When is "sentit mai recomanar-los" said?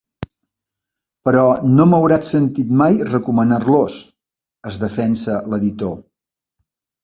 2.33-4.01